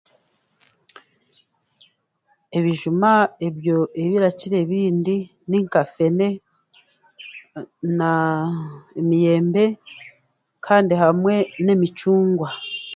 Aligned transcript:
Ebijuma 2.57 3.11
ebyo 3.47 3.77
ebirakira 4.03 4.55
ebindi 4.63 5.17
ni 5.49 5.57
nka 5.65 5.81
fene, 5.93 6.27
naa, 7.97 8.41
emiyembe, 8.99 9.63
kandi 10.65 10.93
hamwe 11.03 11.33
n'emicungwa. 11.63 12.49